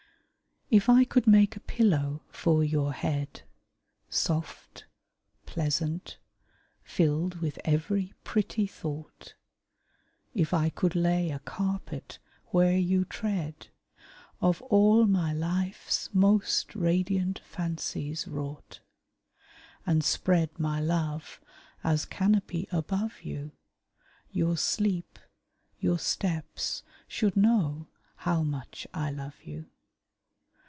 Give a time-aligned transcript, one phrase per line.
[0.73, 3.41] If I could make a pillow for your head,
[4.07, 4.85] Soft,
[5.45, 6.17] pleasant,
[6.81, 9.33] filled with every pretty thought;
[10.33, 12.19] If I could lay a carpet
[12.51, 13.67] where you tread
[14.39, 18.79] Of all my life's most radiant fancies wrought,
[19.85, 21.41] And spread my love
[21.83, 23.51] as canopy above you,
[24.31, 25.19] Your sleep,
[25.81, 29.65] your steps should know how much I love you.